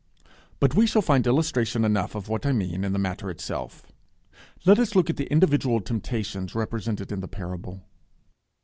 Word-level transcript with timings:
But 0.59 0.73
we 0.73 0.87
shall 0.87 1.03
find 1.03 1.27
illustration 1.27 1.85
enough 1.85 2.15
of 2.15 2.27
what 2.27 2.43
I 2.47 2.53
mean 2.53 2.83
in 2.83 2.91
the 2.91 2.97
matter 2.97 3.29
itself. 3.29 3.85
Let 4.65 4.79
us 4.79 4.95
look 4.95 5.11
at 5.11 5.17
the 5.17 5.29
individual 5.31 5.79
temptations 5.79 6.55
represented 6.55 7.11
in 7.11 7.19
the 7.19 7.27
parable. 7.27 7.83